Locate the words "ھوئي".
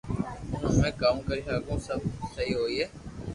2.59-2.85